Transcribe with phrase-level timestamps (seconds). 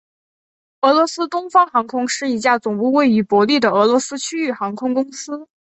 [0.81, 5.47] 俄罗斯东方航空是一家总部位于伯力的俄罗斯区域航空公司。